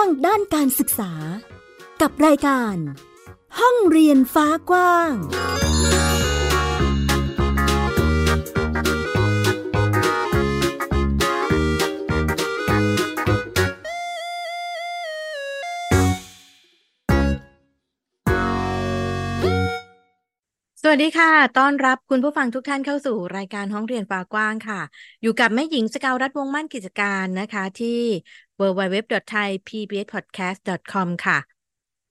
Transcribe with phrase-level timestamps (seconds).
[0.00, 1.12] างด้านการศึกษา
[2.00, 2.76] กับรายการ
[3.58, 5.12] ห้องเรียนฟ้ากว้าง
[20.88, 24.80] สวัสดีค่ะ ต้อนรับคุณผู้ฟังทุกท่านเข้าสู่รายการห้องเรียนฟ้ากว้างค่ะ
[25.22, 28.00] อยู่กับแม่หญิงสกาวรัฐวงมั่นกิจการนะคะ ที่
[28.60, 31.38] www.thaipbspodcast.com ค่ะ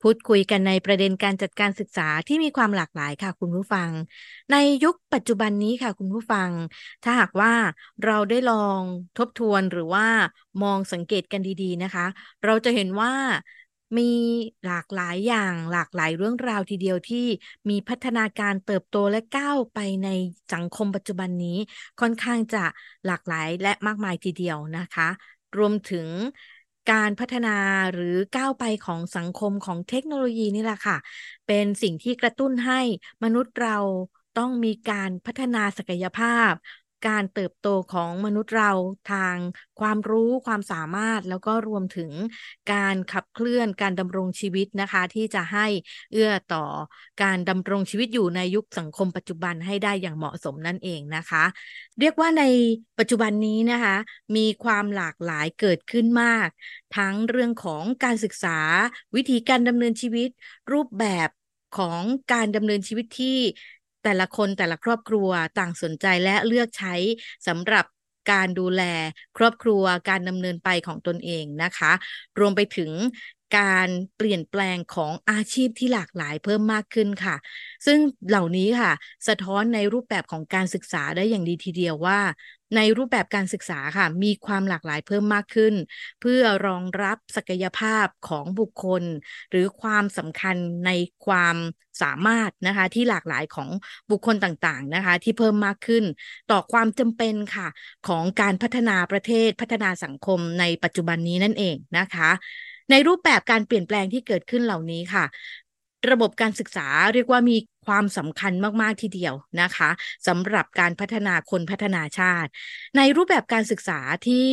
[0.02, 3.90] พูดคุยกันในประเด็นการจัดการศึกษาที่มีความหลากหลายค่ะคุณผู้ฟัง
[4.52, 6.50] ในยุคปัจจุบันนี้ค่ะคุณผู้ฟัง
[7.04, 7.52] ถ้าหากว่า
[8.04, 8.80] เราได้ลอง
[9.18, 10.06] ทบทวนหรือว่า
[10.62, 12.06] มองสังเกตกันดีๆนะคะ
[12.44, 13.12] เราจะเห็นว่า
[13.98, 14.02] มี
[14.66, 17.26] หลากหลายอย่างหลากหลายเรื่องราวทีเดียวที่
[17.70, 20.08] มีพัฒนาการเติบโตและก้าวไปใน
[20.52, 21.58] สังคมปัจจุบันนี้
[22.00, 22.64] ค่อนข้างจะ
[23.06, 25.08] หลากหลายและมากมายทีเดียวนะคะ
[25.58, 26.08] รวมถึง
[26.88, 27.48] การพัฒนา
[27.92, 30.96] หรือก้าวไปของสังคมของเทคโนโลยีนี่แหละค่ะ
[31.46, 32.80] เป็นสิ่งที่กระตุ้นให้
[33.24, 33.78] มนุษย์เรา
[34.34, 36.52] ต้องมีการพัฒนาศักยภาพ
[37.06, 38.70] การเติบโตของมนุษย์เรา
[39.12, 39.36] ทาง
[39.80, 42.12] ความรู้ความสามารถแล้วก็รวมถึง
[42.72, 45.66] การขับเคลื่อนการดำรงชีวิตนะคะ ที่จะให้
[46.12, 46.64] เอื้อต่อ
[47.22, 51.44] การดำรงชีวิตอยู่ในยุคสังคมปัจจุบันให้ได้อย่างเหมาะสมนั่นเองนะคะ
[52.00, 52.44] เรียกว่าใน
[52.98, 53.96] ปัจจุบันนี้นะคะ
[54.36, 56.48] มีความหลากหลายเกิดขึ้นมาก
[56.96, 58.58] ทั้งเรื่องของการศึกษา
[59.16, 60.28] วิธีการดำเนินชีวิต
[60.72, 61.28] รูปแบบ
[61.78, 63.38] ของการดำเนินชีวิตที่
[64.06, 66.94] แต่ละคนแต่ละครอบครัวต่างสนใจและเลือกใช้
[67.46, 67.84] สำหรับ
[68.32, 68.82] การดูแล
[69.38, 71.92] ครอบครัวการดำเนินไปของตนเองนะคะ
[72.38, 72.90] รวมไปถึง
[73.58, 77.36] การเปลี่ยนแปลงของอาชีพที่หลากหลายเพิ่มมากขึ้นค่ะ
[77.86, 78.92] ซึ่งเหล่านี้ค่ะ
[79.28, 82.20] สะท้อนในรูปแบบของการศึกษาได้อย่างดีทีเดียวว่า
[82.76, 85.74] ในรูปแบบการศึกษาค่ะ มีความหลากหลายเพิ่มมากขึ้น
[86.20, 89.04] เพื่อรองรับศักยภาพของบุคคล
[89.50, 90.56] หรือความสำคัญ
[90.86, 90.90] ใน
[91.26, 91.56] ความ
[92.02, 93.68] สามารถนะคะที่หลากหลายของ
[94.10, 96.04] บุคคลต่างๆนะคะที่เพิ่มมากขึ้น
[96.50, 97.68] ต่อความจำเป็นค่ะ
[98.08, 102.30] ของการพัฒนาประเทศพัฒนาสังคมในปัจจุบันนี้นั่นเองนะคะ
[102.90, 105.24] ในรูปแบบการเปลี่ยนแปลงที่เกิดขึ้นเหล่านี้ค่ะ
[106.10, 108.52] ระบบการศึกษาเรียกว่ามีความสำคัญ
[108.82, 109.90] มาก ๆ ทีเดียวนะคะ
[110.26, 112.50] สำหรับการพัฒนาคนพัฒนาชาติ
[112.96, 113.98] ในรูปแบบการศึกษา
[114.28, 114.50] ที่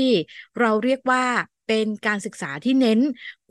[0.59, 1.23] เราเรียกว่า
[1.67, 2.99] เป็นการศึกษาที่เน้น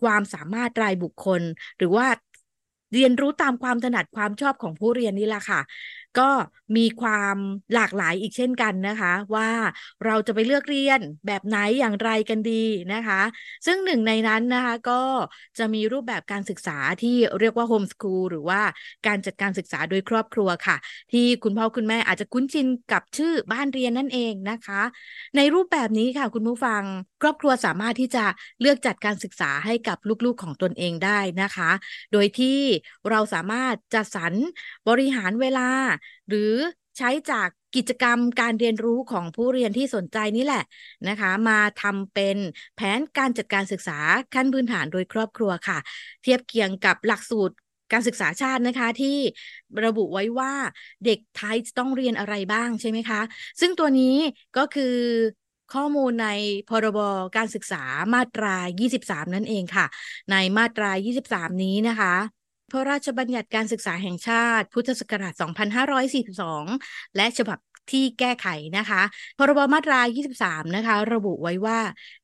[0.02, 1.42] ความสามารถรายบุคคล
[1.78, 2.06] หรือว่า
[2.94, 5.60] เรียนรู้ตามความถนัดความชอบของผู้เรียนนี่แหละค่ะ
[6.20, 6.30] ก็
[6.76, 7.36] มีความ
[7.74, 9.50] หลากหลายอีกเช่นกันนะคะ ว่า
[10.06, 13.20] เราจะไปเลือกเรียนแบบไหนอย่างไรกันดีนะคะ
[13.66, 15.02] ซึ่งหนึ่งในนั้นนะคะก็
[15.58, 18.60] จะมีรูปแบบการศึกษาที่เรียกว่าโฮมสคูลหรือว่า
[19.06, 20.76] การจัดการศึกษาโดยครอบครัวค่ะ
[21.12, 24.82] ที่คุณพ่อคุณแม่อาจจะคุ้นชินกับชื่อบ้านเรียนนั่นเองนะคะ
[25.36, 26.82] ในรูปแบบนี้ค่ะคุณผู้ฟัง
[27.22, 28.24] ครอบครัวสามารถที่จะ
[28.60, 31.70] เลือกจัดการศึกษาให้กับลูกๆของตนเองได้นะคะ
[32.12, 32.58] โดยที่
[33.10, 34.32] เราสามารถจัดสรร
[34.88, 35.68] บริหารเวลา
[36.28, 36.54] หรือ
[36.98, 40.64] ใช้จากกิจกรรมการเรียนรู้ของผู้เรียนที่สนใจนี่แหละ
[41.08, 42.36] นะคะ มาทำเป็น
[42.76, 43.98] แผนการจัดการศึกษา
[44.34, 45.78] ขั้นพื้นฐานโดยครอบครัวค่ะ
[46.22, 47.54] เทียบเคียงกับหลักสูตร
[47.92, 49.18] การศึกษาชาตินะคะที่
[49.84, 50.52] ระบุไว้ว่า
[51.04, 53.20] เด็กไทยต้องเรียนอะไรบ้างใช่ไหมคะ
[53.60, 54.16] ซึ่งตัวนี้
[54.56, 54.96] ก็คือ
[55.74, 56.28] ข้อมูลใน
[56.68, 56.98] พรบ
[57.36, 57.82] การศึกษา
[58.14, 58.54] มาตรา
[58.90, 59.86] 23 นั่นเองค่ะ
[60.30, 60.90] ในมาตรา
[61.24, 62.14] 23 นี้นะคะ
[62.72, 65.34] พระราชบัญญัติการศึกษาแห่งชาติ พุทธศักราช
[66.44, 67.58] 2542 และฉบับ
[67.90, 69.02] ที่แก้ไขนะคะ
[69.38, 70.00] พรบมาตรา
[70.38, 71.80] 23 นะคะ ระบุไว้ว่า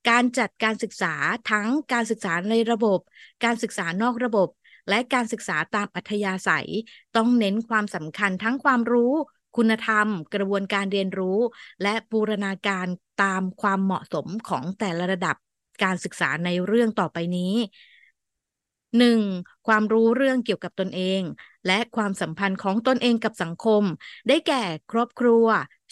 [0.08, 1.14] การจัดการศึกษา
[1.50, 3.00] ทั้งการศึกษาในระบบ
[3.44, 4.48] การศึกษานอกระบบ
[4.88, 6.68] และการศึกษาตามอัธยาศัย
[7.16, 9.12] ต้องเน้นความสำคัญทั้งความรู้
[9.56, 11.38] คุณธรรม กระบวนการเรียนรู้
[11.82, 12.86] และบูรณาการ
[13.22, 15.36] ตามความเหมาะสมของแต่ละระดับ
[15.84, 17.54] การศึกษาในเรื่องต่อไปนี้
[18.96, 19.20] หนึ่ง
[19.66, 21.22] ความรู้เรื่องเกี่ยวกับตนเอง
[21.66, 23.82] และความสัมพันธ์ของตนเองกับสังคม
[24.28, 24.62] ได้แก่
[24.92, 25.46] ครอบครัว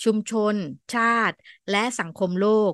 [0.04, 0.54] ชุมชน
[0.94, 1.36] ชาติ
[1.70, 2.72] และสังคมโลก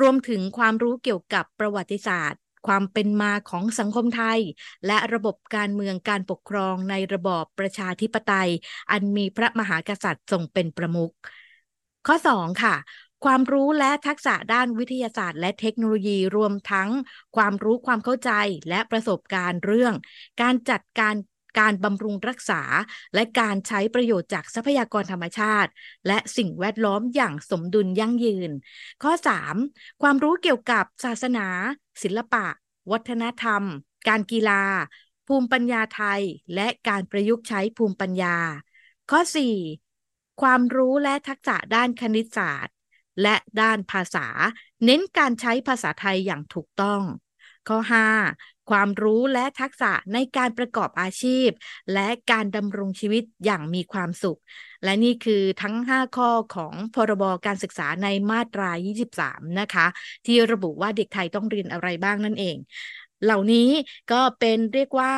[0.00, 4.40] รวมถึงความรู้เกี่ยวกับประวัติศาสตร์ ความเป็นมาของสังคมไทย
[4.86, 8.50] และระบบการเมืองการปกครองในระบอบประชาธิปไตย
[8.90, 11.12] อันมีพระมหากษัตริย์ทรงเป็นประมุข
[12.06, 12.74] ข้อ 2 ค่ะ
[13.24, 16.90] ความรู้และทักษะด้านวิทยาศาสตร์ และเทคโนโลยีรวมทั้ง
[17.36, 18.30] ความรู้ความเข้าใจ
[18.68, 19.94] และประสบการณ์เรื่อง
[20.42, 21.14] การจัดการ
[21.60, 22.62] การบำรุงรักษา
[23.14, 25.70] และการใช้ประโยชน์จากทรัพยากรธรรมชาติ
[26.06, 28.50] และสิ่งแวดล้อมอย่างสมดุลยั่งยืน
[29.02, 29.12] ข้อ
[29.56, 30.02] 3.
[30.02, 31.46] ความรู้เกี่ยวกับศาสนา
[32.02, 32.46] ศิลปะ
[32.92, 33.62] วัฒนธรรม
[34.08, 34.62] การกีฬา
[35.26, 36.22] ภูมิปัญญาไทย
[36.54, 38.36] และการประยุกต์ใช้ภูมิปัญญา
[39.10, 39.20] ข้อ
[39.80, 40.42] 4.
[40.42, 42.74] ความรู้และทักษะด้านคณิตศาสตร์
[43.22, 44.26] และด้านภาษา
[44.84, 47.02] เน้นการใช้ภาษาไทยอย่างถูกต้อง
[47.68, 48.06] ข้อ 5
[48.70, 51.48] ความรู้และทักษะในการประกอบอาชีพ
[51.94, 54.40] และการดำรงชีวิตอย่างมีความสุข
[54.84, 59.86] และนี่คือทั้ง 5 ข้อของพรบการศึกษาในมาตรา 23 นะคะ
[60.26, 62.56] ที่ระบุว่าเด็กไทยต้องเรียนอะไรบ้างนั่นเอง
[63.24, 63.68] เหล่านี้
[64.12, 65.12] ก็เป็นเรียกว่า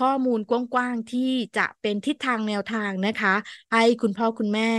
[0.00, 3.34] ข้อมูลกว้างๆที่จะเป็นทิศทางแนวทางนะคะ
[3.72, 4.70] ให้คุณพ่อคุณแม่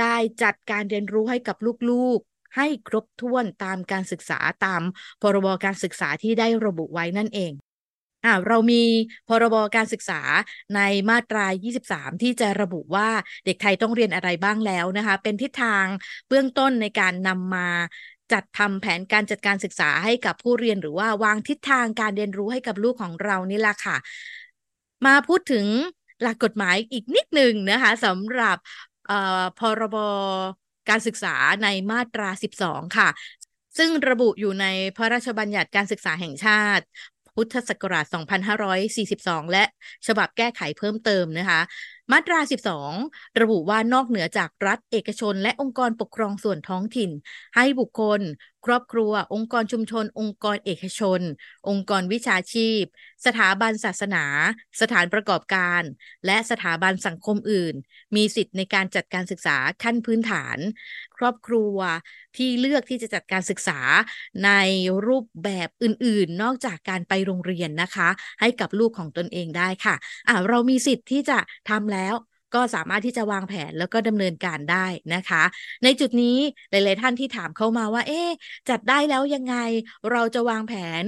[0.00, 1.56] ได้จัดการเรียนรู้ให้กับ
[1.90, 4.82] ลูกๆ ให้ครบถ้วนตามการศึกษาตาม
[5.22, 7.52] พรบการศึกษาที่ได้ระบุไว้นั่นเอง
[8.24, 8.82] อ่าเรามี
[9.28, 10.20] พรบการศึกษา
[10.74, 10.80] ใน
[11.10, 13.08] มาตรา 23 ที่จะระบุว่า
[13.44, 15.86] เด็กไทยต้องเรียนอะไรบ้างแล้วนะคะ เป็นทิศทาง
[16.28, 17.68] เบื้องต้นในการนำมา
[18.32, 23.96] จัดทำแผนการจัดการศึกษาให้กับผู้เรียนหรือว่าวางทิศทางการเรียนรู้ให้กับลูกของเรานี่แหละค่ะ
[25.06, 25.66] มาพูดถึง
[26.22, 28.56] หลักกฎหมายอีกนิดหนึ่งนะคะสำหรับ
[29.58, 29.96] พรบ
[30.88, 32.28] การศึกษาในมาตรา
[32.62, 33.08] 12 ค่ะ
[33.78, 34.66] ซึ่งระบุอยู่ใน
[34.96, 36.84] พระราชบัญญัติการศึกษาแห่งชาติ
[37.34, 38.04] พุทธศักราช
[38.78, 39.64] 2542 และ
[40.06, 41.60] ฉบับแก้ไขเพิ่มเติมนะคะ
[42.12, 42.38] มาตรา
[42.90, 47.10] 12 ระบุว่านอกเหนือจากรัฐเอกชน และองค์กรปกครองส่วนท้องถิ่น
[47.56, 48.20] ให้บุคคล
[48.66, 51.20] ครอบครัว องค์กรชุมชน องค์กรเอกชน
[51.68, 52.82] องค์กรวิชาชีพ
[53.26, 54.24] สถาบันศาสนา
[54.80, 55.82] สถานประกอบการ
[56.26, 57.74] และสถาบันสังคมอื่น
[58.16, 60.58] มีสิทธิ์ในการจัดการศึกษาขั้นพื้นฐาน
[61.16, 61.76] ครอบครัว
[62.36, 63.80] ที่เลือกที่จะจัดการศึกษา
[64.44, 64.50] ใน
[65.06, 68.08] รูปแบบอื่นๆ นอกจากการไปโรงเรียนนะคะ
[68.40, 71.38] ให้กับลูกของตนเองได้ค่ะะเรามีสิทธิ์ที่จะ
[71.70, 75.42] ทำแล้วแล้ว ก็สามารถที่จะวางแผนแล้วก็ดำเนินการได้นะคะ
[75.84, 76.38] ในจุดนี้
[76.70, 78.22] หลาย ๆ ท่านที่ถามเข้ามาว่า เอ๊
[78.68, 79.56] จัดได้แล้วยังไง
[80.10, 81.04] เราจะวางแผน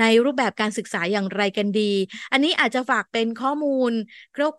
[0.00, 1.92] ในรูปแบบการศึกษาอย่างไรกันดี
[2.32, 3.92] อันนี้อาจจะฝากเป็นข้อมูล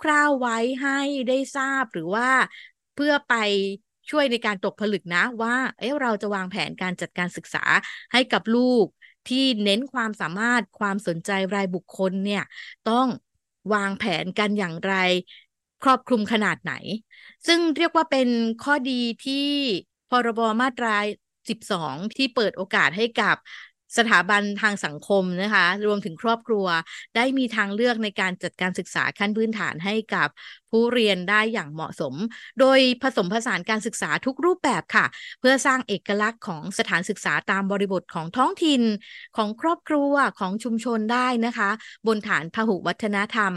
[0.03, 2.30] คร่าวๆไว้ให้ได้ทราบหรือว่า
[2.95, 3.33] เพื่อไป
[4.09, 7.63] ช่วยในการตกผลึกนะว่า เอ๊ะเราจะวางแผนการจัดการศึกษา
[8.13, 8.86] ให้กับลูก
[9.29, 12.44] ที่เน้นความสามารถความสนใจรายบุคคลเนี่ย
[12.89, 13.07] ต้อง
[13.74, 14.94] วางแผนกันอย่างไร
[15.83, 16.74] ครอบคลุมขนาดไหน
[17.47, 18.30] ซึ่งเรียกว่าเป็น
[18.63, 19.47] ข้อดีที่
[20.09, 20.95] พรบมาตรา
[21.50, 23.35] 12 ที่เปิดโอกาสให้กับ
[23.97, 26.68] สถาบันทางสังคมนะคะ รวมถึงครอบครัว
[27.15, 30.30] ได้มีทางเลือกในการจัดการศึกษาขั้นพื้นฐานให้กับ
[30.73, 32.13] ผู้เรียนได้อย่างเหมาะสม
[32.59, 35.05] โดยผสมผสานการศึกษาทุกรูปแบบค่ะ
[35.39, 38.81] เพื่อสร้างเอกลักษณ์ของสถานศึกษาตามบริบทของท้องถิ่น
[39.37, 41.69] ของครอบครัวของชุมชนได้นะคะ
[42.07, 43.53] บนฐานพหุวัฒนธรรม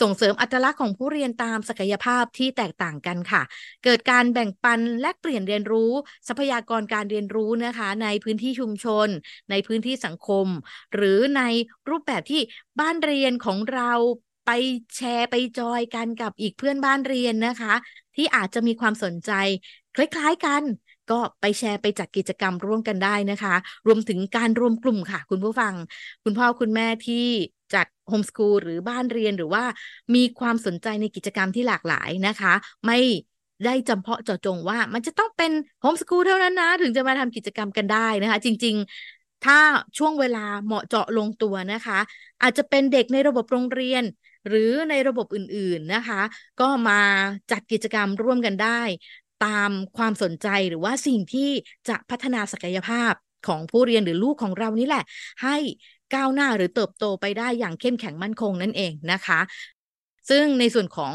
[0.00, 3.42] ส่งเสริมอัตลักษณ์ของผู้เรียนตามศักยภาพที่แตกต่างกันค่ะ
[3.84, 5.92] เกิดการแบ่งปันและเปลี่ยนเรียนรู้
[6.28, 9.08] ทรัพยากรการเรียนรู้นะคะ ในพื้นที่ชุมชน
[9.50, 10.46] ในพื้นที่สังคม
[10.94, 11.42] หรือใน
[11.88, 12.40] รูปแบบที่
[12.80, 13.92] บ้านเรียนของเรา
[14.46, 14.50] ไป
[14.96, 17.74] แชร์ไปจอยกันกับอีกเพื่อนบ้านเรียนนะคะ
[18.16, 19.30] ที่อาจจะมีความสนใจ
[19.94, 20.62] คล้ายๆกัน
[21.10, 23.54] ก็ไปแชร์ไปจัดกิจกรรมร่วมกันได้นะคะ
[23.86, 25.74] รวมถึงการรวมกลุ่มค่ะ คุณผู้ฟัง
[26.24, 27.26] คุณพ่อคุณแม่ที่
[27.74, 29.64] จัดโฮมสกูลหรือบ้านเรียนหรือว่า
[30.14, 32.52] มีความสนใจในกิจกรรมที่หลากหลายนะคะ
[32.86, 32.98] ไม่
[33.64, 38.76] ได้จำเพาะเจาะจงว่ามันจะต้องเป็นโฮมสกูลเท่านั้นนะ ถึงจะมาทำกิจกรรมกันได้นะคะ จริง
[39.10, 39.58] ๆ ถ้า
[39.98, 41.98] ช่วงเวลาเหมาะเจาะลงตัวนะคะ
[42.42, 44.02] อาจจะเป็นเด็กในระบบโรงเรียน
[44.48, 46.20] หรือในระบบอื่นๆนะคะ
[46.60, 47.00] ก็มา
[47.50, 48.80] จัดกิจกรรมร่วมกันได้
[49.44, 51.50] ตามความสนใจหรือว่าสิ่งที่
[51.88, 53.12] จะพัฒนาศักยภาพ
[53.46, 55.04] ของผู้เรียนหรือลูกของเรานี่แหละ
[55.42, 55.56] ให้
[56.14, 59.40] ก้าวหน้าหรือเติบโตไปได้อย่างเข้มแข็งมั่นคงนั่นเองนะคะ
[60.30, 61.14] ซึ่งในส่วนของ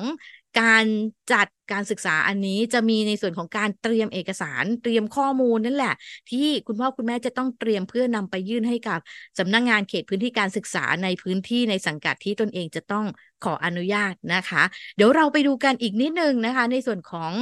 [0.59, 0.85] การ
[1.31, 5.93] จัดการศึกษาอันนี้จะมีในส่วนของการเตรียมเอกสารเตรียมข้อมูลนั่นแหละ
[6.31, 8.99] ที่คุณพ่อคุณแม่จะต้องเตรียมเพื่อนำไปยื่นให้กับ
[9.39, 13.05] สำนักงงานเขตพื้นที่การศึกษาในพื้นที่ในสังกัดที่ตนเองจะต้อง
[13.43, 14.63] ขออนุญาตนะคะ
[14.95, 17.33] เดี๋ยวเราไปดูกันอีกนิดนึงนะคะ ในส่วนของ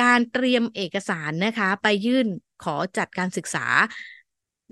[0.00, 2.26] การเตรียมเอกสารนะคะ ไปยื่น
[2.64, 3.66] ขอจัดการศึกษา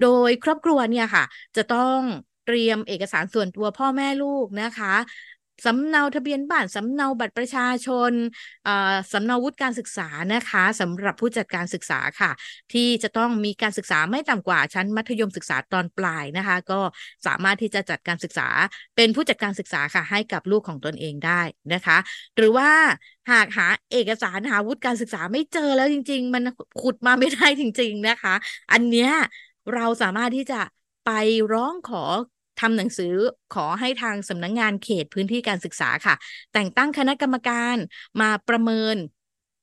[0.03, 1.25] โดยครอบครัวเนี่ยค่ะ
[1.57, 1.99] จะต้อง
[2.47, 4.95] เตรียมเอกสารส่วนตัวพ่อแม่ลูกนะคะ
[5.65, 8.13] สำเนาทะเบียนบ้านสำเนาบัตรประชาชน
[9.13, 12.31] สำเนาวุฒิการศึกษานะคะสำหรับผู้จัดการศึกษาค่ะ
[12.73, 16.81] ที่จะต้องมีการศึกษาไม่ต่ำกว่าชั้นมัธยมศึกษาตอนปลายนะคะ ก็
[17.27, 18.49] สามารถที่จะจัดการศึกษา
[18.97, 21.41] เป็นผู้จัดการศึกษาค่ะ ให้กับลูกของตนเองได้
[21.75, 21.99] นะคะ
[22.37, 22.71] หรือว่า
[23.33, 26.43] หากหาเอกสารหาวุฒิการศึกษาไม่เจอแล้วจริง ๆ มัน
[26.81, 28.35] ขุดมาไม่ได้จริง ๆนะคะ
[28.73, 29.11] อันเนี้ย
[29.75, 30.61] เราสามารถที่จะ
[31.05, 31.11] ไป
[31.53, 32.05] ร้องขอ
[32.61, 33.15] ทำหนังสือ
[33.55, 36.15] ขอให้ทางสำนักงงานเขตพื้นที่การศึกษาค่ะ
[36.53, 37.77] แต่งตั้งคณะกรรมการ
[38.21, 38.97] มาประเมิน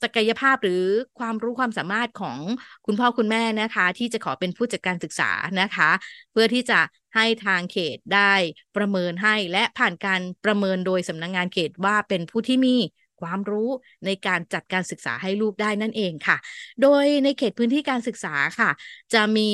[0.03, 0.85] ศักยภาพหรือ
[1.19, 2.39] ความรู้ความสามารถของ
[2.85, 5.89] คุณพ่อคุณแม่นะคะ ที่จะขอเป็นผู้จัดการศึกษานะคะ
[6.31, 6.79] เพื่อที่จะ
[7.15, 8.33] ให้ทางเขตได้
[8.77, 12.75] ประเมินให้และผ่านการประเมินโดยสำนักงงานเขตว่าเป็นผู้ที่มี
[13.21, 13.69] ความรู้
[14.05, 16.37] ในการจัดการศึกษาให้ลูกได้นั่นเองค่ะ
[16.81, 18.69] โดยในเขตพื้นที่การศึกษาค่ะ
[19.13, 19.51] จะมี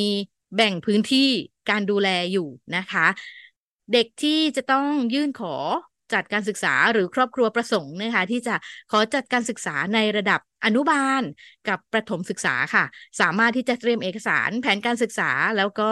[0.55, 1.29] แบ่งพื้นที่
[1.69, 3.07] การดูแลอยู่นะคะ
[3.93, 5.55] เด็กที่จะต้องยื่นขอ
[6.13, 8.55] จัดการศึกษาหรือครอบครัวประสงค์นะคะที่จะ
[8.91, 11.21] ขอจัดการศึกษาในระดับอนุบาล
[11.67, 12.83] กับประถมศึกษาค่ะ
[13.21, 15.91] สามารถที่จะเตรียมเอกสารแผนการศึกษา แล้วก็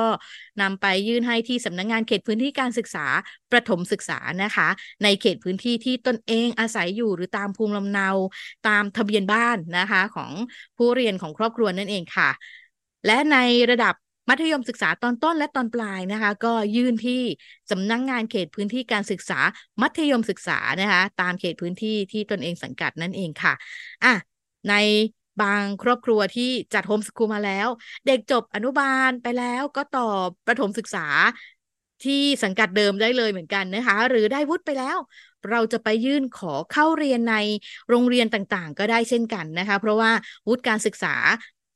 [0.62, 3.06] นำไปยื่นให้ที่สำนักงงานเขตพื้นที่การศึกษา
[3.52, 4.68] ประถมศึกษานะคะ
[5.04, 8.10] ในเขตพื้นที่ที่ตนเองอาศัยอยู่หรือตามภูมิลำเนา
[8.68, 10.32] ตามทะเบียนบ้านนะคะของ
[10.78, 12.30] ผู้เรียนของครอบครัวนั่นเองค่ะ
[13.06, 13.38] และใน
[13.72, 13.96] ระดับ
[14.32, 17.22] มัธยมศึกษาตอนต้นและตอนปลายนะคะ ก็ยื่นที่
[17.72, 19.40] สำนักงงานเขตพื้นที่การศึกษา
[19.82, 23.54] มัธยมศึกษานะคะตามเขตพื้นที่ที่ตนเองสังกัดนั่นเองค่ะ
[24.04, 24.14] อะ
[24.70, 24.74] ใน
[25.42, 27.68] บางครอบครัวที่จัดโฮมสกูลมาแล้ว
[28.08, 30.08] เด็กจบอนุบาลไปแล้วก็ต่อ
[30.48, 31.06] ประถมศึกษา
[32.04, 34.98] ที่สังกัดเดิมได้เลยเหมือนกันนะคะ หรือได้วุฒิไปแล้ว
[35.50, 37.36] เราจะไปยื่นขอเข้าเรียนใน
[37.90, 40.12] โรงเรียนต่างๆ ก็ได้เช่นกันนะคะ เพราะว่า
[40.48, 41.16] วุฒิการศึกษา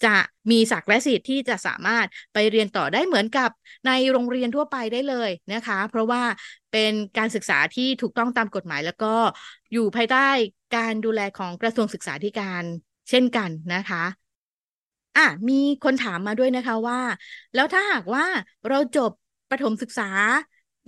[0.03, 0.15] จะ
[0.51, 3.49] มีศักดิ์และสิทธิ์ที่จะสามารถไปเรียนต่อได้เหมือนกับ
[3.87, 6.23] ในโรงเรียนทั่วไปได้เลยนะคะ เพราะว่า
[6.71, 9.13] เป็นการศึกษาที่ถูกต้องตามกฎหมาย แล้วก็
[9.73, 10.27] อยู่ภายใต้
[10.75, 12.63] การดูแลของกระทรวงศึกษาธิการ
[13.09, 14.03] เช่นกันนะคะ
[15.17, 16.99] อะมีคนถามมาด้วยนะคะว่า
[17.53, 18.25] แล้วถ้าหากว่า
[18.69, 19.11] เราจบ
[19.49, 20.09] ประถมศึกษา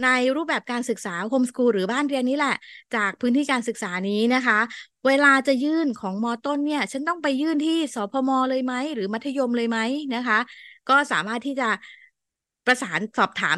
[0.03, 2.55] ในรูปแบบการศึกษาโฮมสกูลหรือบ้านเรียนนี้แหละ
[2.95, 4.59] จากพื้นที่การศึกษานี้นะคะ
[5.07, 9.79] เวลาจะยื่นของมอต้นเนี่ย ฉันต้องไปยื่นที่สพมเลยไหม หรือมัธยมเลยไหม
[10.15, 10.39] นะคะ
[10.89, 11.69] ก็สามารถที่จะ
[12.65, 13.57] ประสานสอบถาม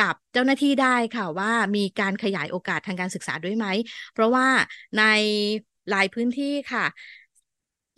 [0.00, 3.66] กับเจ้าหน้าที่ได้ค่ะว่ามีการขยายโอกาสทางการศึกษาด้วยไหม
[4.12, 4.46] เพราะว่า
[4.98, 5.04] ใน
[5.90, 6.84] หลายพื้นที่ค่ะ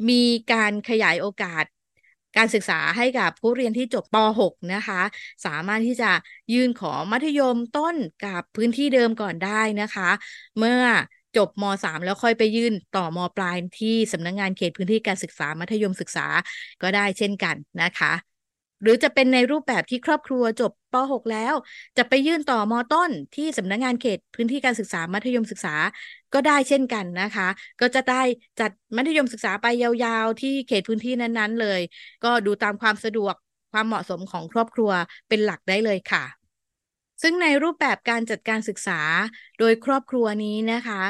[0.09, 1.65] มีการขยายโอกาส
[2.37, 5.01] การศึกษาให้กับผู้เรียนที่จบป .6 นะคะ
[5.47, 6.11] สามารถที่จะ
[6.53, 10.11] ยื่นขอมัธยมต้นกับพื้นที่เดิมก่อนได้นะคะ
[10.59, 10.81] เมื่อ
[11.37, 16.27] จบม .3 แล้วค่อยไปยื่นต่อมปลายที่สำนักงงานเขตพื้นที่การศึกษามัธยมศึกษา
[16.83, 18.34] ก็ได้เช่นกันนะคะ
[18.85, 21.55] หรือจะเป็นในรูปแบบที่ครอบครัวจบป .6 แล้ว
[21.99, 25.75] จะไปยื่นต่อมต้นที่สำนักงงานเขตพื้นที่การศึกษามัธยมศึกษา
[26.35, 27.49] ก็ได้เช่นกันนะคะ
[27.81, 28.23] ก็จะได้
[28.61, 31.81] จัดมัธยมศึกษาไปยาวๆ ที่เขตพื้นที่นั้นๆเลย
[32.25, 33.35] ก็ดูตามความสะดวก
[33.73, 34.91] ความเหมาะสมของครอบครัว
[35.29, 36.25] เป็นหลักได้เลยค่ะ
[37.23, 39.01] ซึ่งในรูปแบบการจัดการศึกษา
[39.59, 41.03] โดยครอบครัวนี้นะคะ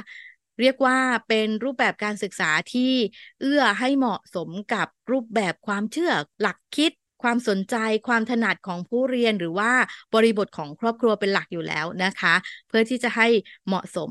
[0.60, 2.92] เรียกว่าเป็นรูปแบบการศึกษาที่
[3.40, 6.92] เอื้อให้เหมาะสมกับรูปแบบความเชื่อหลักคิด
[7.24, 7.76] ความสนใจ
[8.08, 9.72] ความถนัดของผู้เรียนหรือว่า
[10.14, 12.34] บริบทของครอบครัวเป็นหลักอยู่แล้วนะคะ
[12.68, 13.28] เพื่อที่จะให้
[13.66, 14.10] เหมาะสม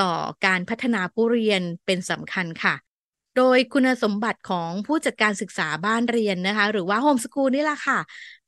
[0.00, 0.12] ต่อ
[0.46, 2.74] การพัฒนาผู้เรียนเป็นสำคัญค่ะ
[3.38, 7.98] โดยคุณสมบัติของผู้จัดการศึกษาบ้านเรียนนะคะ หรือว่าโฮมสกูลนี่แหละค่ะ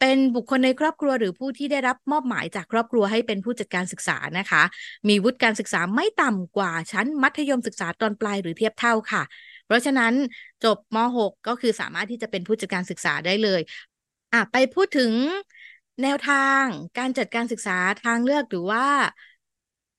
[0.00, 4.62] เป็นบุคคลในครอบครัวหรือผู้ที่ได้รับมอบหมายจากครอบครัวให้เป็นผู้จัดการศึกษานะคะ
[5.08, 9.22] มีวุฒิการศึกษาไม่ต่ำกว่าชั้นมัธยมศึกษาตอนปลายหรือเทียบเท่าค่ะ
[9.66, 10.12] เพราะฉะนั้น
[10.64, 13.60] จบม .6 ก็คือสามารถที่จะเป็นผู้จัดการศึกษาได้เลย
[14.32, 15.12] อะไปพูดถึง
[16.02, 16.64] แนวทาง
[16.98, 18.84] การจัดการศึกษาทางเลือกหรือว่า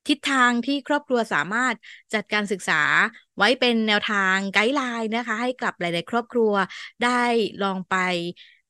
[0.08, 1.76] ทิศทางที่ครอบครัวสามารถ
[2.14, 2.82] จัดการศึกษา
[3.38, 6.54] ไว้เป็นแนวทางไกด์ไลน์นะคะ ให้กับหลาย ๆ ครอบครัว
[7.04, 7.24] ได้
[7.64, 7.96] ลองไป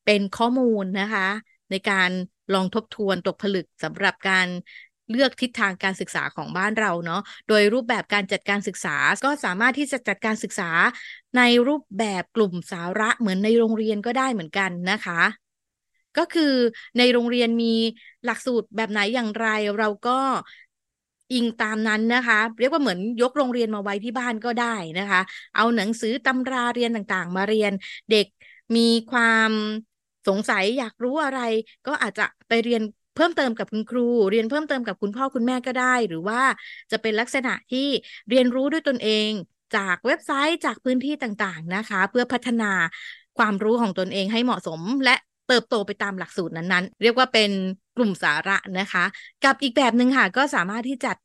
[0.05, 1.27] เป็นข้อมูลนะคะ
[1.72, 2.10] ในการ
[2.53, 4.48] ลองทบทวนตกผลึกสำหรับการ
[5.12, 10.70] เลือกทิศทางการศึกษาของบ้านเราเนาะ โดยรูปแบบการจัดการศึกษาก็สามารถที่จะจัดการศึกษา
[11.38, 15.22] ในรูปแบบกลุ่มสาระเหมือนในโรงเรียนก็ได้เหมือนกันนะคะ
[16.17, 16.53] ก็คือ
[16.98, 17.74] ในโรงเรียนมี
[18.25, 19.48] หลักสูตรแบบไหนอย่างไร
[19.79, 20.20] เราก็
[21.34, 25.22] อิงตามนั้นนะคะ เรียกว่าเหมือนยกโรงเรียนมาไว้ที่บ้านก็ได้นะคะ
[25.55, 27.72] เอาหนังสือตำราเรียนต่างๆ มาเรียน
[28.12, 28.25] เด็ก
[28.75, 29.51] มีความ
[30.27, 31.39] สงสัยอยากรู้อะไร
[31.88, 32.82] ก็อาจจะไปเรียน
[33.15, 36.41] เพิ่มเติมกับคุณครู เรียนเพิ่มเติมกับคุณพ่อคุณแม่ก็ได้ หรือว่า
[36.91, 37.88] จะเป็นลักษณะที่
[38.29, 39.29] เรียนรู้ด้วยตนเอง
[39.75, 42.72] จากเว็บไซต์จากพื้นที่ต่างๆนะคะ เพื่อพัฒนา
[43.38, 45.15] ความรู้ของตนเองให้เหมาะสมและ
[45.47, 47.50] เติบโตไปตามหลักสูตรนั้นๆ เรียกว่าเป็น
[47.95, 49.03] กลุ่มสาระนะคะ
[49.41, 51.15] กับอีกแบบหนึ่งค่ะ ก็สามารถที่จัด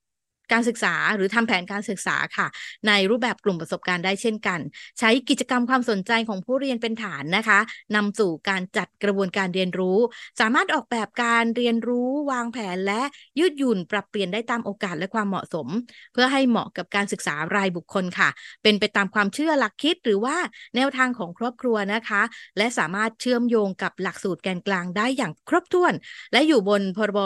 [0.52, 2.47] การศึกษาหรือทำแผนการศึกษาค่ะ
[2.87, 4.61] ในรูปแบบกลุ่มประสบการณ์ได้เช่นกัน
[4.99, 7.59] ใช้กิจกรรมความสนใจของผู้เรียนเป็นฐานนะคะ
[7.95, 9.99] นำสู่การจัดกระบวนการเรียนรู้
[10.40, 13.02] สามารถออกแบบการเรียนรู้วางแผนและ
[13.38, 15.69] ยืดหยุ่นปรับเปลี่ยนได้ตามโอกาสและความเหมาะสม
[16.12, 18.28] เพื่อให้เหมาะกับการศึกษารายบุคคลค่ะ
[18.62, 20.37] เป็นไปตามความเชื่อหลักคิดหรือว่า
[20.76, 22.23] แนวทางของครอบครัวนะคะ
[22.59, 25.95] และสามารถเชื่อมโยงกับหลักสูตรแกนกลางได้อย่างครบถ้วน
[26.33, 27.21] และอยู่บนพรบ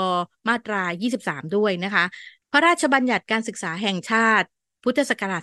[0.49, 2.05] มาตรา 23 ด้วยนะคะ
[2.53, 4.47] พระราชบัญญัติการศึกษาแห่งชาติ
[4.85, 5.43] พุทธศักราช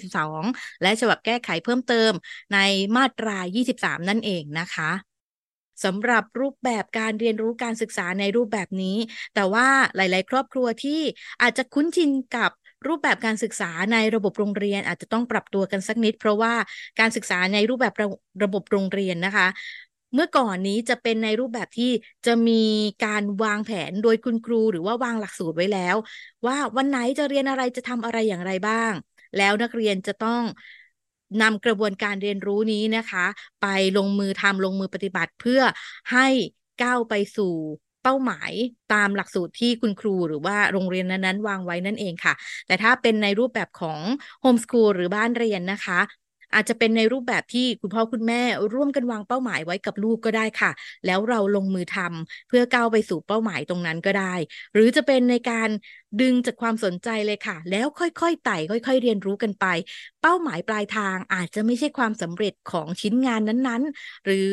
[0.00, 2.12] 2542 และฉบับแก้ไขเพิ่มเติม
[2.54, 2.58] ใน
[2.96, 4.90] มาตรา 23 นั่นเองนะคะ
[5.84, 8.96] สำหรับรูปแบบการเรียนรู้การศึกษาในรูปแบบนี้
[9.34, 11.00] แต่ว่าหลาย ๆ ครอบครัวที่
[11.42, 12.50] อาจจะคุ้นชินกับ
[12.88, 16.54] รูปแบบการศึกษาในระบบโรงเรียนอาจจะต้องปรับตัวกันสักนิด เพราะว่า
[17.00, 18.08] การศึกษาในรูปแบบระ
[18.44, 19.46] ระบบโรงเรียนนะคะ
[20.14, 21.90] เมื่อก่อนนี้จะเป็นในรูปแบบที่
[22.26, 22.52] จะมี
[23.04, 25.96] การวางแผนโดยคุณครู หรือว่าวางหลักสูตรไว้แล้ว
[26.46, 28.92] ว่าวันไหนจะเรียนอะไรจะทำอะไรอย่างไรบ้าง
[29.36, 30.42] แล้วนักเรียนจะต้อง
[31.42, 33.26] นำกระบวนการเรียนรู้นี้นะคะ
[33.62, 35.60] ไปลงมือทำลงมือปฏิบัติเพื่อ
[36.12, 36.26] ให้
[36.82, 37.54] ก้าวไปสู่
[38.02, 38.52] เป้าหมาย
[38.94, 42.34] ตามหลักสูตรที่คุณครูหรือว่าโรงเรียนนั้นๆ วางไว้นั่นเองค่ะ
[42.66, 44.00] แต่ถ้าเป็นในรูปแบบของ
[44.40, 46.00] โฮมสคูลหรือบ้านเรียนนะคะ
[46.54, 48.42] อาจจะเป็นในรูปแบบที่คุณพ่อคุณแม่
[48.74, 50.70] ร่วมกันวางเป้าหมายไว้กับลูกก็ได้ค่ะ
[51.06, 54.34] แล้วเราลงมือทำเพื่อก้าวไปสู่เป้าหมายตรงนั้นก็ได้
[54.74, 55.68] หรือจะเป็นในการ
[56.20, 59.66] ดึงจากความสนใจเลยค่ะ แล้วค่อยๆไต่ค่อย ๆ เรียนรู้กันไป
[60.22, 64.52] เป้าหมายปลายทางอาจจะไม่ใช่ความสำเร็จของชิ้นงานนั้นๆ หรือ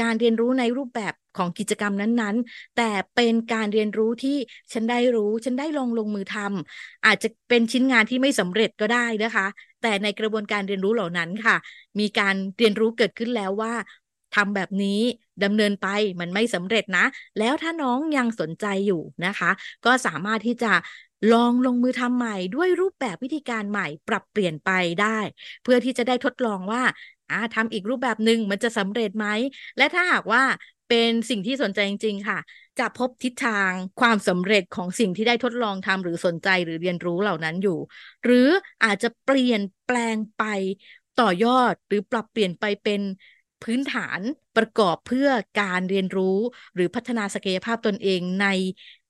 [0.00, 4.36] การเรียนรู้ในรูปแบบของกิจกรรมนั้นๆ แต่เป็นการเรียนรู้ที่
[4.72, 9.46] ฉันได้รู้ ฉันได้ลองลงมือทำอาจจะเป็นชิ้นงานที่ไม่สำเร็จก็ได้นะคะ
[9.82, 11.56] แต่ในกระบวนการเรียนรู้เหล่านั้นค่ะ
[12.00, 13.74] มีการเรียนรู้เกิดขึ้นแล้วว่า
[14.36, 15.00] ทำแบบนี้
[15.44, 15.88] ดำเนินไป
[16.20, 17.04] มันไม่สำเร็จนะ
[17.38, 19.50] แล้วถ้าน้องยังสนใจอยู่นะคะ
[19.86, 20.72] ก็สามารถที่จะ
[21.32, 24.70] ลองลงมือทำใหม่ด้วยรูปแบบวิธีการใหม่ปรับเปลี่ยนไป
[25.02, 25.18] ได้
[25.62, 26.82] เพื่อที่จะได้ทดลองว่า
[27.30, 29.26] อ่าทำอีกรูปแบบหนึ่งมันจะสำเร็จไหม
[29.76, 30.42] และถ้าหากว่า
[30.88, 32.38] เป็นสิ่งที่สนใจจริง ๆ ค่ะ
[32.78, 37.78] จะพบทิศทางความสำเร็จของสิ่งที่ได้ทดลองทำหรือสนใจหรือเรียนรู้เหล่านั้นอยู่
[38.24, 38.48] หรือ
[38.84, 40.42] อาจจะเปลี่ยนแปลงไป
[41.20, 43.00] ต่อยอดหรือปรับเปลี่ยนไปเป็น
[43.62, 44.20] พื้นฐาน
[44.56, 45.28] ประกอบเพื่อ
[45.60, 46.38] การเรียนรู้
[46.74, 48.46] หรือพัฒนาศักยภาพตนเองใน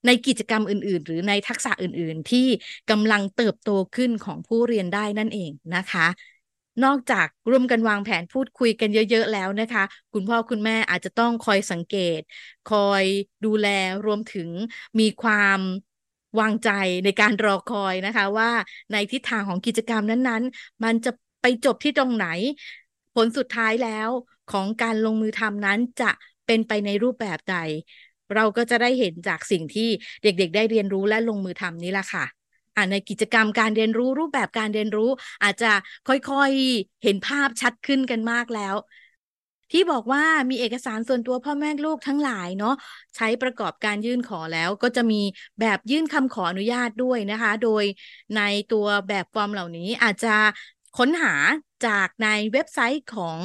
[0.07, 2.47] ในกิจกรรมอื่น ๆ หรือในทักษะอื่น ๆ ที่
[2.91, 6.07] กำลังเติบโตขึ้นของผู้เรียนได้นั่นเองนะคะ
[6.85, 12.21] นอกจากร่วมกันวางแผนพูดคุยกันเยอะ ๆ แล้วนะคะ คุณพ่อคุณแม่อาจจะต้องคอยสังเกต
[12.65, 13.05] คอย
[13.45, 13.67] ดูแล
[14.07, 14.51] รวมถึง
[15.01, 15.59] มีความ
[16.41, 16.71] วางใจ
[17.05, 18.51] ในการรอคอยนะคะ ว่า
[18.93, 21.11] ในทิศทางของกิจกรรมนั้นๆ มันจะ
[21.43, 22.27] ไปจบที่ตรงไหน
[23.15, 24.11] ผลสุดท้ายแล้ว
[24.53, 26.11] ของการลงมือทำนั้นจะ
[26.47, 27.57] เป็นไปในรูปแบบใด
[28.35, 29.89] เราก็จะได้เห็นจากสิ่งที่
[30.23, 32.25] เด็กๆ ได้เรียนรู้และลงมือทำนี้แหละค่ะ
[32.91, 35.11] ในกิจกรรมการเรียนรู้รูปแบบการเรียนรู้
[35.43, 35.73] อาจจะ
[36.09, 38.75] ค่อยๆเห็นภาพชัดขึ้นกันมากแล้ว
[39.73, 42.75] ที่บอกว่ามีเอกสารส่วนตัวพ่อแม่ลูกทั้งหลายเนาะ
[43.17, 45.23] ใช้ประกอบการยื่นขอแล้ว ก็จะมี
[45.61, 47.85] แบบยื่นคำขออนุญาตด้วยนะคะ โดย
[48.37, 48.41] ใน
[48.73, 50.35] ตัวแบบฟอร์มเหล่านี้อาจจะ
[50.99, 51.35] ค้นหา
[51.87, 53.39] จากในเว็บไซต์ของ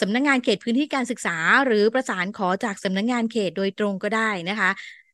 [0.00, 4.70] สำนักงงานเขตพื้นที่การศึกษา หรือประสานขอจากสำนักงงานเขตโดยตรงก็ได้นะคะ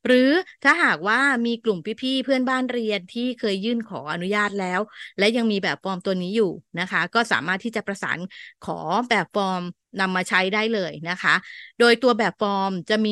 [0.06, 0.30] หรือ
[0.64, 4.80] ถ้าหากว่ามีกลุ่มพี่ๆเพื่อนบ้านเรียนที่เคยยื่นขออนุญาตแล้ว
[5.18, 8.18] และยังมีแบบฟอร์มตัวนี้อยู่นะคะ ก็สามารถที่จะประสาน
[8.66, 9.62] ขอแบบฟอร์ม
[10.00, 11.34] นำมาใช้ได้เลยนะคะ
[11.78, 13.10] โดยตัวแบบฟอร์มจะมี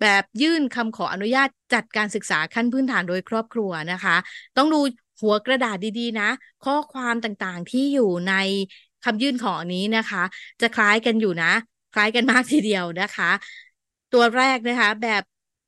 [0.00, 4.16] แบบยื่นคำขออนุญาตจัดการศึกษาขั้นพื้นฐานโดยครอบครัวนะคะ
[4.56, 4.80] ต้องดู
[5.20, 6.28] หัวกระดาษดีๆ นะ
[6.64, 8.34] ข้อความต่างๆที่อยู่ใน
[9.04, 10.22] คำยื่นขอนี้นะคะ
[10.60, 11.52] จะคล้ายกันอยู่นะ
[11.94, 13.30] คล้ายกันมากทีเดียวนะคะ
[14.12, 15.22] ตัวแรกนะคะ แบบ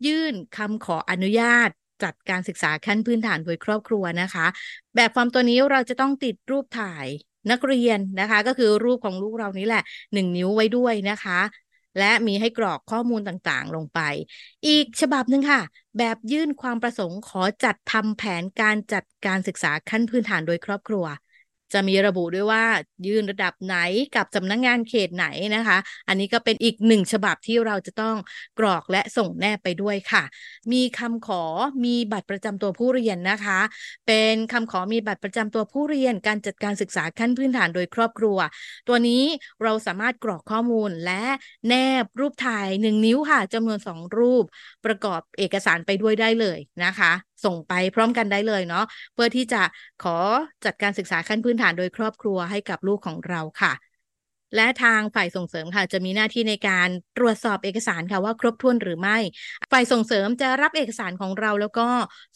[0.07, 1.69] ยื่นคำขออนุญาต
[2.03, 4.47] จัดการศึกษาขั้นพื้นฐานโดยครอบครัวนะคะ
[4.95, 7.07] แบบฟอร์มตัวนี้เราจะต้องติดรูปถ่าย
[7.51, 11.41] นักเรียนนะคะ ก็คือรูปของลูกเรานี้แหละหนึ่งนิ้วไว้ด้วยนะคะ
[11.99, 14.01] และมีให้กรอกข้อมูลต่างๆ ลงไป
[14.67, 15.61] อีกฉบับหนึ่งค่ะ
[15.99, 21.05] แบบยื่นความประสงค์ขอจัดทำแผนการจัดการศึกษาขั้นพื้นฐานโดยครอบครัว
[21.75, 22.65] จะมีระบุด้วยว่า
[23.07, 23.77] ยื่นระดับไหน
[24.17, 28.17] กับสำนักงงานเขตไหนนะคะ อันนี้ก็เป็นอีกหนึ่งฉบับที่เราจะต้อง
[28.59, 30.23] กรอกและส่งแนบไปด้วยค่ะ
[30.73, 31.43] มีคำขอ
[31.85, 33.61] มีบัตรประจำตัวผู้เรียนนะคะ
[34.07, 38.39] เป็นคำขอมีบัตรประจำตัวผู้เรียน การจัดการศึกษาขั้นพื้นฐานโดยครอบครัว
[38.89, 39.23] ตัวนี้
[39.63, 41.25] เราสามารถกรอกข้อมูลและ
[41.69, 44.45] แนบรูปถ่ายหนึ่งนิ้วค่ะจำนวนสองรูป
[44.85, 47.13] ประกอบเอกสารไปด้วยได้เลยนะคะ
[47.45, 49.63] ส่งไปพร้อมกันได้เลยเนาะเพื่อที่จะ
[50.03, 50.17] ขอ
[50.65, 53.73] จัดการศึกษาขั้นพื้นฐานโดยครอบครัวให้กับลูกของเราค่ะ
[54.57, 59.19] และทางฝ่ายส่งเสริมค่ะ จะมีหน้าที่ในการตรวจสอบเอกสารค่ะว่าครบถ้วนหรือไม่
[59.73, 61.89] ฝ่ายส่งเสริมจะรับเอกสารของเราแล้วก็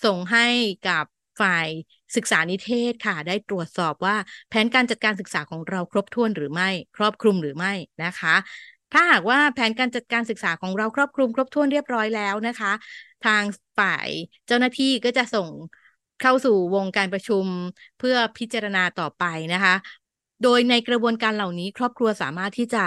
[0.04, 0.46] ส่งให้
[0.88, 1.04] กับ
[1.40, 1.68] ฝ่าย
[2.16, 4.16] ศึกษานิเทศค่ะ ได้ตรวจสอบว่า
[4.48, 7.72] แผนการจัดการศึกษาของเราครบถ้วนหรือไม่ ครอบคลุมหรือไม่
[8.04, 8.34] นะคะ
[8.92, 12.72] ถ้าหากว่าแผนการจัดการศึกษาของเราครอบคลุมครบถ้วนเรียบร้อยแล้วนะคะ
[13.26, 13.42] ทาง
[13.78, 14.08] ฝ่าย
[14.46, 15.48] เจ้าหน้าที่ก็จะส่ง
[16.20, 17.46] เข้าสู่วงการประชุม
[17.98, 19.74] เพื่อพิจารณาต่อไปนะคะ
[20.42, 22.84] โดยในกระบวนการเหล่านี้ครอบครัวสามารถที่จะ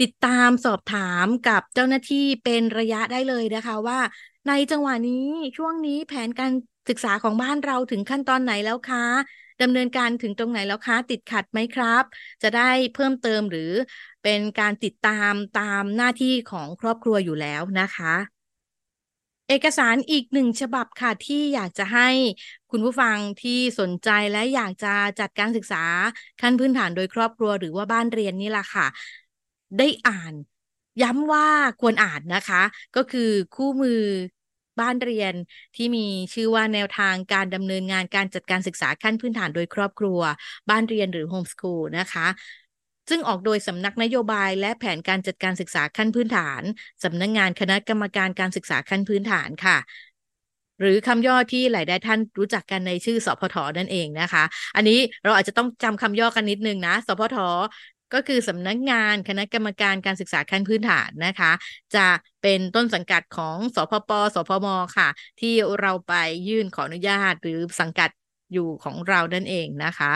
[0.00, 3.98] ติดตามสอบถามกับเจ้าหน้าที่เป็นระยะได้เลยนะคะว่า
[4.48, 6.52] ในจังหวะนี้ช่วงนี้แผนการ
[6.88, 9.04] ศึกษาของบ้านเราถึงขั้นตอนไหนแล้วคะ
[9.60, 12.04] ดำเนินการถึงตรงไหนแล้วคะติดขัดไหมครับ
[12.42, 13.70] จะได้เพิ่มเติมหรือ
[14.22, 18.14] เป็นการติดตามตามหน้าที่ของครอบครัวอยู่แล้วนะคะ
[19.48, 22.08] เอกสารอีกหนึ่งฉบับค่ะที่อยากจะให้
[22.70, 25.84] คุณผู้ฟังที่สนใจและอยากจะจัดการศึกษา
[26.40, 28.86] ขั้นพื้นฐานโดยครอบครัวหรือว่าบ้านเรียนนี่แหละค่ะ
[29.78, 30.34] ได้อ่าน
[31.02, 31.46] ย้ำว่า
[31.80, 32.62] ควรอ่านนะคะ
[32.96, 34.00] ก็คือคู่มือ
[34.80, 35.34] บ้านเรียน
[35.76, 40.20] ที่มีชื่อว่าแนวทางการดำเนินงานการจัดการศึกษาขั้นพื้นฐานโดยครอบครัว
[40.70, 42.26] บ้านเรียนหรือโฮมสคูลนะคะ
[43.10, 46.62] ซึ่งออกโดยสำนักนโยบายและแผนการจัดการศึกษาขั้นพื้นฐาน
[47.04, 49.76] สำนักงงานคณะกรรมการการศึกษาขั้นพื้นฐานค่ะ
[50.80, 54.44] หรือคำย่อที่หลายได้ท่านรู้จักกันในชื่อสพทนั่นเองนะคะ
[54.76, 57.36] อันนี้เราอาจจะต้องจำคำย่อกันนิดนึงนะ สพท
[58.14, 61.52] ก็คือสำนักงานคณะกรรมการการศึกษาขั้นพื้นฐานนะคะ
[61.94, 62.06] จะ
[62.42, 65.08] เป็นต้นสังกัดของสพปสพมค่ะ
[65.40, 66.14] ที่เราไป
[66.48, 68.10] ยื่นขออนุญาตหรือสังกัด
[68.52, 70.12] อยู่ของเรานั่นเองนะคะ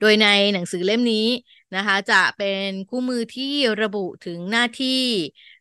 [0.00, 1.28] โดยในหนังสือเล่มนี้
[1.74, 5.02] นะคะ จะเป็นคู่มือที่ระบุถึงหน้าที่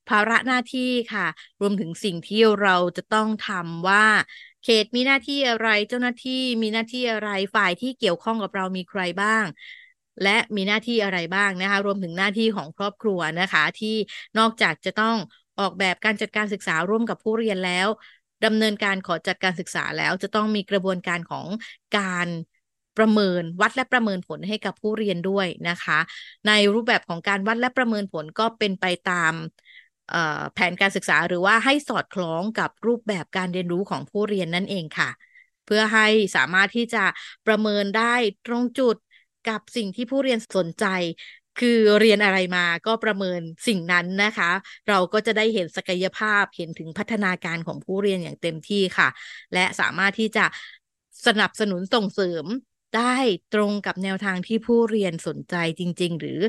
[0.10, 1.28] ภาระหน้าที่ค่ะ
[1.62, 4.06] รวมถึงสิ่งที่เราจะต้องทำว่า
[4.64, 9.46] เขตมีหน้าที่อะไรเจ้าหน้าที่มีหน้าที่อะไรฝ่ายที่เกี่ยวข้องกับเรามีใครบ้าง
[10.24, 13.96] และมีหน้าที่อะไรบ้างนะคะ รวมถึงหน้าที่ของครอบครัวนะคะ ที่
[14.40, 15.16] นอกจากจะต้อง
[15.60, 17.88] ออกแบบการจัดการศึกษาร่วมกับผู้เรียนแล้ว
[18.46, 21.48] ดำเนินการขอจัดการศึกษาแล้ว จะต้องมีกระบวนการของ
[21.98, 22.28] การ
[22.98, 26.00] ประเมินวัดและประเมินผลให้กับผู้เรียนด้วยนะคะ
[26.48, 29.34] ในรูปแบบของการวัดและประเมินผลก็เป็นไปตาม
[30.54, 35.10] แผนการศึกษาหรือว่าให้สอดคล้องกับรูปแบบการเรียนรู้ของผู้เรียนนั่นเองค่ะ
[35.66, 37.04] เพื่อให้สามารถที่จะ
[37.48, 38.16] ประเมินได้
[38.48, 38.96] ตรงจุด
[39.50, 40.86] กับสิ่งที่ผู้เรียนสนใจ
[41.60, 44.52] คือเรียนอะไรมาก็ประเมินสิ่งนั้นนะคะ
[44.90, 49.10] เราก็จะได้เห็นศักยภาพเห็นถึงพัฒนาการของผู้เรียนอย่างเต็มที่ค่ะ
[49.54, 50.46] และสามารถที่จะ
[51.28, 52.46] สนับสนุนส่งเสริม
[52.98, 53.16] ได้
[53.54, 56.40] ตรงกับแนวทางที่ผู้เรียนสนใจจริง ๆ หรือ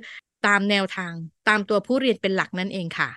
[0.46, 1.12] ตามแนวทาง
[1.48, 3.10] ตามตัวผู้เรียนเป็นหลักนั่นเองค่ะ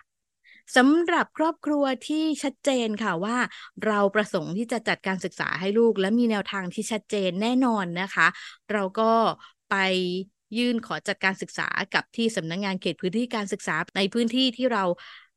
[0.75, 3.37] สำหรับครอบครัวที่ชัดเจนค่ะว่า
[3.85, 8.27] เราประสงค์ที่จะจัดการศึกษาให้ลูก และมีแนวทางที่ชัดเจนแน่นอนนะคะ
[8.71, 9.11] เราก็
[9.69, 9.73] ไป
[10.57, 14.83] ยื่นขอจัดการศึกษากับที่สำนักงงานเขตพื้นที่การศึกษาในพื้นที่ที่เรา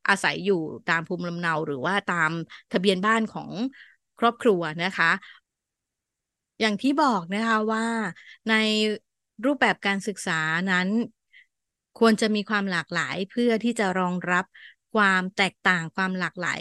[0.08, 2.30] อาศัยอยู่ตามภูมิลำเนาหรือว่าตาม
[2.72, 3.50] ทะเบียนบ้านของ
[4.18, 5.10] ครอบครัวนะคะ
[6.60, 7.84] อย่างที่บอกนะคะว่า
[8.48, 8.52] ใน
[9.44, 10.32] รูปแบบการศึกษา
[10.70, 10.88] นั้น
[11.98, 14.44] ควรจะมีความหลากหลายเพื่อที่จะรองรับ
[14.94, 16.60] ความแตกต่างความหลากหลาย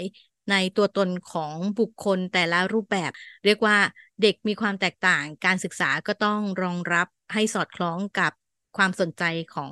[0.51, 3.11] ในตัวตนของบุคคลแต่ละรูปแบบ
[3.45, 3.77] เรียกว่า
[4.21, 8.31] เด็กมีความแตกต่าง การศึกษาก็ต้องรองรับให้สอดคล้องกับ
[8.77, 9.23] ความสนใจ
[9.55, 9.71] ของ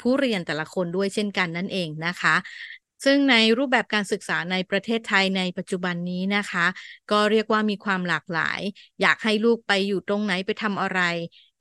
[0.00, 2.34] ผู้เรียนแต่ละคนด้วยเช่นกันนั่นเองนะคะ
[3.04, 6.66] ซึ่งในรูปแบบการศึกษาในประเทศไทยในปัจจุบันนี้นะคะ
[7.10, 8.60] ก็เรียกว่ามีความหลากหลาย
[9.00, 11.00] อยากให้ลูกไปอยู่ตรงไหนไปทำอะไร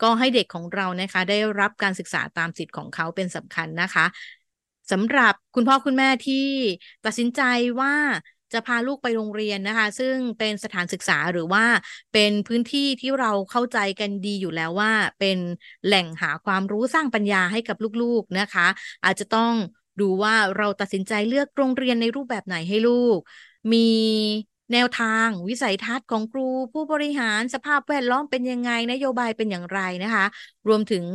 [0.01, 4.05] ก็ให้เด็กของเรานะคะ ได้รับการศึกษาตามสิทธิ์ของเขาเป็นสำคัญนะคะ
[4.91, 6.47] สำหรับคุณพ่อคุณแม่ที่
[7.05, 7.41] ตัดสินใจ
[7.81, 7.93] ว่า
[8.53, 11.65] จะพาลูกไปโรงเรียนนะคะ ซึ่งเป็นสถานศึกษาหรือว่า
[12.13, 15.38] เป็นพื้นที่ที่เราเข้าใจกันดีอยู่แล้วว่า เป็น
[15.86, 18.67] แหล่งหาความรู้สร้างปัญญาให้กับลูกๆนะคะ
[19.05, 19.53] อาจจะต้อง
[20.01, 23.17] ดูว่าเราตัดสินใจเลือกโรงเรียนในรูปแบบไหนให้ลูก
[23.73, 23.77] มี
[24.71, 30.25] แนวทางวิสัยทัศน์ของครูผู้บริหารสภาพแวดล้อมเป็นยังไงนโยบายเป็นอย่างไรนะคะ
[30.67, 31.05] รวมถึง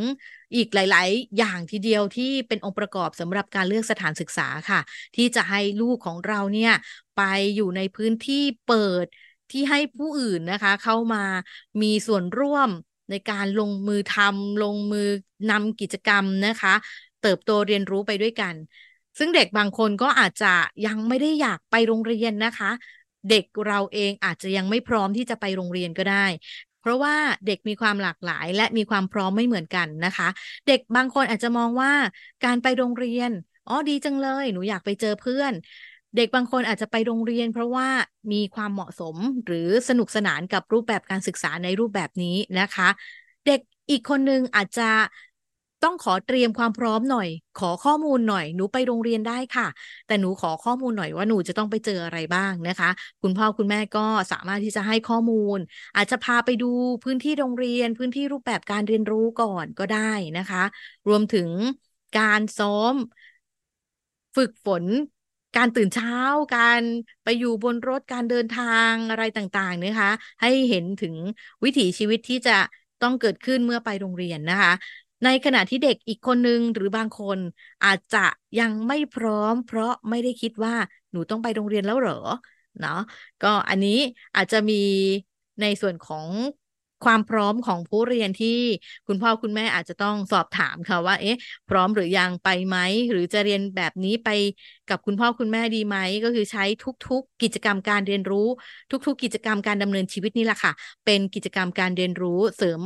[0.55, 4.81] อีกหลาย ๆ อย่างทีเดียวที่เป็นองค์ประกอบสำหรับการเลือกสถานศึกษาค่ะ
[5.17, 6.73] ที่จะให้ลูกของเราเนี่ย
[7.17, 7.23] ไป
[7.55, 9.07] อยู่ในพื้นที่เปิด
[9.51, 11.25] ที่ให้ผู้อื่นนะคะ เข้ามา
[11.83, 12.71] มีส่วนร่วม
[13.11, 15.09] ในการลงมือทำลงมือ
[15.51, 16.75] นำกิจกรรมนะคะ
[17.23, 18.55] เติบโตเรียนรู้ไปด้วยกัน
[19.19, 20.53] ซึ่งเด็กบางคนก็อาจจะ
[20.87, 22.71] ยังไม่ได้อยากไปโรงเรียนนะคะ
[23.31, 26.27] เด็กเราเองอาจจะยังไม่พร้อมที่จะไปโรงเรียนก็ได้
[26.81, 27.15] เพราะว่า
[27.47, 30.29] เด็กมีความหลากหลาย และมีความพร้อมไม่เหมือนกันนะคะ
[30.67, 31.93] เด็กบางคนอาจจะมองว่า
[32.45, 33.31] การไปโรงเรียน
[33.67, 35.53] อ๋อดีจังเลย หนูอยากไปเจอเพื่อน
[36.17, 37.89] เด็กบางคนอาจจะไปโรงเรียน เพราะว่า
[38.33, 39.17] มีความเหมาะสม
[39.47, 42.89] หรือสนุกสนานกับรูปแบบการศึกษาในรูปแบบนี้นะคะ
[43.47, 44.91] เด็กอีกคนนึงอาจจะ
[45.83, 49.67] ต้องขอเตรียมความพร้อมหน่อย ขอข้อมูลหน่อย หนูไปโรงเรียนได้ค่ะ
[50.07, 52.91] แต่หนูขอข้อมูลหน่อยว่าหนูจะต้องไปเจออะไรบ้างนะคะ
[53.23, 55.59] คุณพ่อคุณแม่ก็สามารถที่จะให้ข้อมูล
[55.97, 56.67] อาจจะพาไปดู
[57.05, 60.63] พื้นที่โรงเรียน พื้นที่รูปแบบการเรียนรู้ก่อนก็ได้นะคะ
[61.09, 61.49] รวมถึง
[62.19, 62.95] การซ้อม
[64.37, 64.85] ฝึกฝน
[65.57, 66.15] การตื่นเช้า
[66.57, 66.83] การ
[67.25, 71.15] ไปอยู่บนรถการเดินทางอะไรต่างๆนะคะ ให้เห็นถึง
[71.65, 72.59] วิถีชีวิตที่จะ
[73.03, 74.73] ต้องเกิดขึ้นเมื่อไปโรงเรียนนะคะ
[75.25, 77.39] ในขณะที่เด็กอีกคนนึงหรือบางคน
[77.85, 78.27] อาจจะ
[78.61, 80.75] ยังไม่พร้อม เพราะไม่ได้คิดว่า
[81.13, 82.13] หนูต้องไปโรงเรียนแล้วเหรอ
[82.81, 82.93] เนาะ
[83.41, 83.99] ก็อันนี้
[84.37, 84.75] อาจจะมี
[85.61, 86.29] ในส่วนของ
[87.05, 88.59] ความพร้อมของผู้เรียนที่
[89.07, 91.37] คุณพ่อคุณแม่อาจจะต้องสอบถามค่ะว่า เอ๊ะ
[91.69, 92.77] พร้อมหรือยังไปไหม
[93.11, 94.29] หรือจะเรียนแบบนี้ไป
[94.89, 96.65] กับคุณพ่อคุณแม่ดีไหม ก็คือใช้
[97.07, 98.47] ทุก ๆ กิจกรรมการเรียนรู้
[98.91, 100.73] ทุก ๆ กิจกรรมการดำเนินชีวิตนี่แหละค่ะ
[101.05, 102.83] เป็นกิจกรรมการเรียนรู้เสริม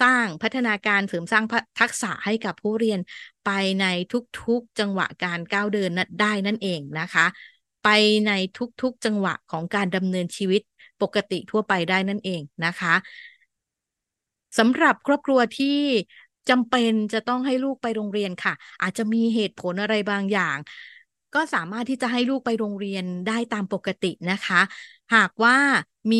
[0.00, 1.44] สร้างพัฒนาการเสริมสร้าง
[1.80, 3.00] ทักษะให้กับผู้เรียน
[3.44, 3.50] ไป
[3.80, 7.26] ในทุกๆจังหวะการก้าวเดินได้นั่นเองนะคะ
[7.84, 7.88] ไป
[8.26, 8.30] ใน
[8.82, 10.62] ทุกๆจังหวะของการดำเนินชีวิต
[11.02, 12.94] ปกติทั่วไปได้นั่นเองนะคะ
[14.58, 15.78] สำหรับครอบครัวที่
[16.48, 20.56] จำเป็นจะต้องให้ลูกไปโรงเรียนค่ะ อาจจะมีเหตุผลอะไรบางอย่าง
[21.34, 24.60] ก็สามารถที่จะให้ลูกไปโรงเรียนได้ตามปกตินะคะ
[25.14, 25.56] หากว่า
[26.12, 26.18] มี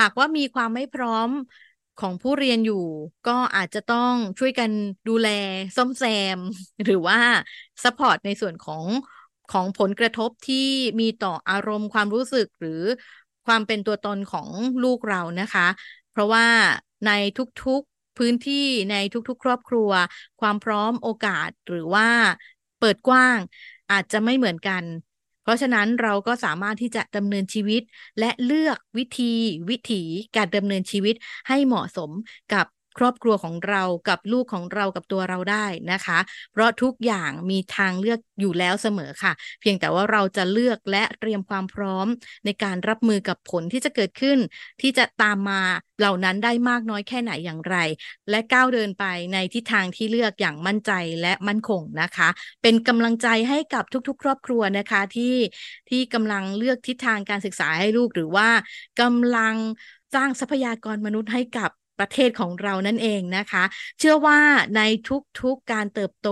[0.00, 1.30] หากว่ามีความไม่พร้อม
[2.00, 2.74] ของผู้เรียนอยู่
[3.24, 4.70] ก็อาจจะต้องช่วยกัน
[5.08, 5.26] ดูแล
[5.76, 6.04] ซ่อมแซ
[6.38, 6.40] ม
[6.84, 7.18] หรือว่า
[7.84, 8.84] support ในส่วนของ
[9.48, 10.68] ของผลกระทบที่
[11.00, 12.82] มีต่ออารมณ์ความรู้สึกหรือ
[13.46, 14.48] ความเป็นตัวตนของ
[14.82, 15.66] ลูกเรานะคะ
[16.10, 16.46] เพราะว่า
[17.06, 17.10] ใน
[17.64, 18.96] ทุกๆพื้นที่ใน
[19.28, 19.90] ทุกๆ ครอบครัว
[20.40, 22.08] ความพร้อมโอกาสหรือว่า
[22.78, 23.38] เปิดกว้าง
[23.90, 24.84] อาจจะไม่เหมือนกัน
[25.46, 27.82] เพราะฉะนั้นเราก็สามารถที่จะดำเนินชีวิต
[28.18, 29.32] และเลือกวิธี
[29.70, 30.02] วิถี
[30.36, 31.14] การดำเนินชีวิต
[31.48, 32.10] ให้เหมาะสม
[32.52, 32.66] กับ
[32.98, 36.18] ครอบครัวของเรากับลูกของเรากับตัวเราได้นะคะ
[36.52, 42.06] เพราะทุกอย่างมีทางเลือกอยู่แล้วเสมอค่ะ เพียงแต่ว่าเราจะเลือกและเตรียมความพร้อม
[42.44, 44.38] ในการรับมือกับผลที่จะเกิดขึ้น
[44.80, 45.62] ที่จะตามมา
[45.98, 47.76] เหล่านั้นได้มากน้อยแค่ไหนอย่างไร
[48.30, 52.28] และก้าวเดินไปในทิศทางที่เลือกอย่างมั่นใจและมั่นคงนะคะ
[52.62, 55.36] เป็นกำลังใจให้กับทุกๆ ครอบครัวนะคะที่
[55.90, 58.48] ที่กำลังเลือกทิศทางการศึกษาให้ลูกหรือว่า
[59.00, 59.54] กำลัง
[60.14, 63.64] สร้างทรัพยากรมนุษย์ให้กับ ประเทศของเรานั่นเองนะคะ
[63.98, 64.38] เชื่อว่า
[64.76, 64.80] ใน
[65.40, 66.28] ทุกๆการเติบโต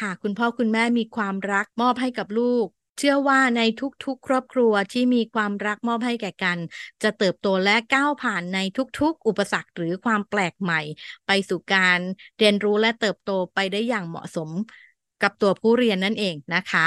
[0.00, 2.66] หากคุณพ่อคุณแม่มีความรักมอบให้กับลูก
[2.98, 3.62] เชื่อว่าใน
[4.04, 6.58] ทุกๆ ครอบครัวที่มีความรักมอบให้แก่กัน
[7.02, 8.58] จะเติบโตและก้าวผ่านใน
[9.00, 10.80] ทุกๆ อุปสรรคหรือความแปลกใหม่
[11.26, 11.98] ไปสู่การ
[12.38, 14.50] เรียนรู้และเติบโตไปได้อย่างเหมาะสม
[15.22, 16.86] กับตัวผู้เรียนนั่นเองนะคะ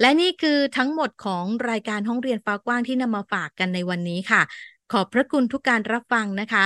[0.00, 4.42] และนี่คือทั้งหมดของรายการห้องเรียนฟ้ากว้างที่นำมาฝากกันในวันนี้ค่ะ
[4.92, 6.64] ขอบพระคุณทุกการรับฟังนะคะ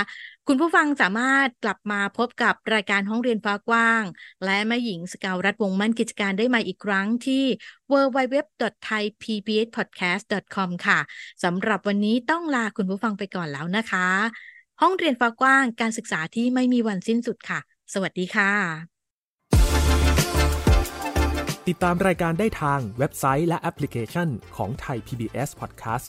[0.49, 4.03] คุณผู้ฟังสามารถกลับมาพบกับรายการห้องเรียนฟ้ากว้าง
[4.45, 7.45] และแม่หญิงสกาวรัฐวงมั่นกิจการได้มาอีกครั้งที่
[7.93, 10.99] www.thaipbspodcast.com ค่ะ
[11.45, 14.09] สำหรับวันนี้ต้องลาคุณผู้ฟังไปก่อนแล้วนะคะ
[14.83, 17.61] ห้องเรียนฟ้ากว้างการศึกษาที่ไม่มีวันสิ้นสุดค่ะ
[17.95, 18.53] สวัสดีค่ะ
[21.69, 26.09] ติดตามรายการได้ทางเว็บไซต์และแอปพลิเคชันของไทย PBS Podcast